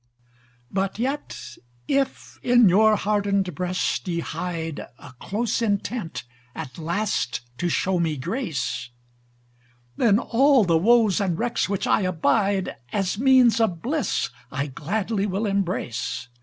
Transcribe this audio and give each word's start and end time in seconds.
But 0.71 0.97
yet 0.97 1.37
if 1.87 2.39
in 2.41 2.67
your 2.69 2.95
hardened 2.95 3.53
breast 3.53 4.07
ye 4.07 4.19
hide, 4.21 4.79
A 4.97 5.13
close 5.19 5.61
intent 5.61 6.23
at 6.55 6.79
last 6.79 7.41
to 7.59 7.69
show 7.69 7.99
me 7.99 8.17
grace: 8.17 8.89
Then 9.97 10.17
all 10.17 10.63
the 10.63 10.75
woes 10.79 11.21
and 11.21 11.37
wrecks 11.37 11.69
which 11.69 11.85
I 11.85 12.01
abide, 12.01 12.77
As 12.91 13.19
means 13.19 13.59
of 13.61 13.83
bliss 13.83 14.31
I 14.51 14.65
gladly 14.65 15.27
will 15.27 15.45
embrace. 15.45 16.29